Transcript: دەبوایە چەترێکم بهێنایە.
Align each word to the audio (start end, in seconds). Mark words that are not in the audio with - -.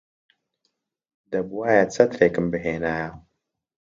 دەبوایە 1.31 1.83
چەترێکم 1.93 2.45
بهێنایە. 2.51 3.09